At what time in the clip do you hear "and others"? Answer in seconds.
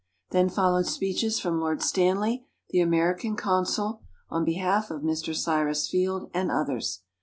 6.33-7.01